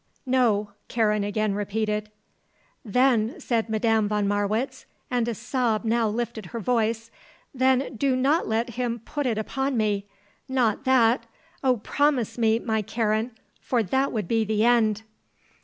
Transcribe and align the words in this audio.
"No," 0.25 0.71
Karen 0.87 1.23
again 1.23 1.53
repeated. 1.53 2.09
"Then," 2.83 3.39
said 3.39 3.69
Madame 3.69 4.07
von 4.07 4.27
Marwitz, 4.27 4.85
and 5.11 5.27
a 5.27 5.35
sob 5.35 5.85
now 5.85 6.09
lifted 6.09 6.47
her 6.47 6.59
voice, 6.59 7.11
"then 7.53 7.95
do 7.97 8.15
not 8.15 8.47
let 8.47 8.71
him 8.71 8.99
put 9.05 9.27
it 9.27 9.37
upon 9.37 9.77
me. 9.77 10.07
Not 10.49 10.85
that! 10.85 11.27
Oh 11.63 11.77
promise 11.77 12.39
me, 12.39 12.57
my 12.57 12.81
Karen! 12.81 13.29
For 13.59 13.83
that 13.83 14.11
would 14.11 14.27
be 14.27 14.43
the 14.43 14.65
end." 14.65 15.03